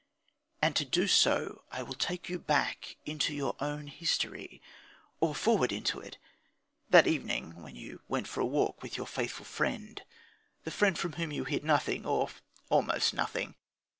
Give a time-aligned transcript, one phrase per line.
[0.63, 4.59] And, to do so, I will take you back into your own history,
[5.19, 6.17] or forward into it.
[6.89, 10.01] That evening when you went for a walk with your faithful friend,
[10.63, 12.29] the friend from whom you hid nothing or
[12.71, 13.53] almost nothing